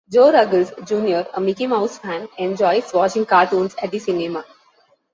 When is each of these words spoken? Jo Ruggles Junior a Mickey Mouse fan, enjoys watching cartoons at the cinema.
Jo 0.13 0.23
Ruggles 0.35 0.71
Junior 0.91 1.27
a 1.33 1.39
Mickey 1.39 1.67
Mouse 1.67 1.99
fan, 1.99 2.27
enjoys 2.39 2.91
watching 2.91 3.23
cartoons 3.23 3.75
at 3.83 3.91
the 3.91 3.99
cinema. 3.99 4.43